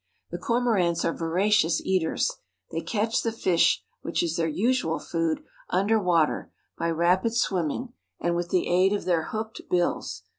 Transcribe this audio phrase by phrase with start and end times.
[0.31, 2.37] The Cormorants are voracious eaters.
[2.71, 8.35] They catch the fish, which is their usual food, under water by rapid swimming and
[8.35, 10.23] with the aid of their hooked bills.